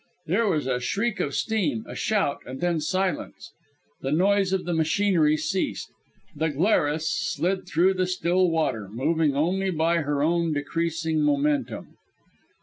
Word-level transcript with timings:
There 0.25 0.47
was 0.47 0.65
a 0.65 0.79
shriek 0.79 1.19
of 1.19 1.35
steam, 1.35 1.85
a 1.87 1.93
shout 1.93 2.39
and 2.47 2.59
then 2.59 2.79
silence. 2.79 3.51
The 4.01 4.11
noise 4.11 4.51
of 4.51 4.65
the 4.65 4.73
machinery 4.73 5.37
ceased; 5.37 5.91
the 6.35 6.49
Glarus 6.49 7.07
slid 7.07 7.67
through 7.67 7.93
the 7.93 8.07
still 8.07 8.49
water, 8.49 8.89
moving 8.91 9.35
only 9.35 9.69
by 9.69 9.97
her 9.97 10.23
own 10.23 10.53
decreasing 10.53 11.21
momentum. 11.21 11.97